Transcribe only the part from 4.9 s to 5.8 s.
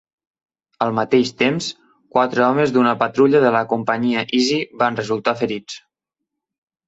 resultar ferits.